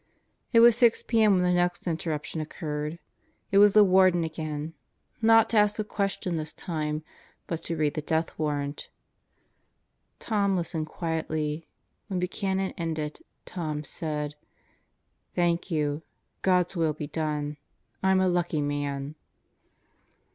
It 0.51 0.61
was 0.61 0.75
6 0.77 1.03
p.m. 1.03 1.35
when 1.35 1.43
the 1.43 1.53
next 1.53 1.85
interruption 1.85 2.41
occurred. 2.41 2.97
It 3.51 3.59
was 3.59 3.73
the 3.73 3.83
Warden 3.83 4.23
again. 4.23 4.73
Not 5.21 5.47
to 5.51 5.57
ask 5.57 5.77
a 5.77 5.83
question 5.83 6.37
this 6.37 6.53
time, 6.53 7.03
but 7.45 7.61
to 7.65 7.75
read 7.77 7.93
the 7.93 8.01
Death 8.01 8.31
Warrant. 8.39 8.89
Tom 10.17 10.55
listened 10.57 10.87
quietly. 10.87 11.67
When 12.07 12.19
Buchanan 12.19 12.73
ended, 12.79 13.19
Tom 13.45 13.83
said: 13.83 14.33
"Thank 15.35 15.69
you. 15.69 16.01
God's 16.41 16.75
will 16.75 16.93
be 16.93 17.05
done. 17.05 17.57
I'm 18.01 18.21
a 18.21 18.27
lucky 18.27 18.59
man." 18.61 19.13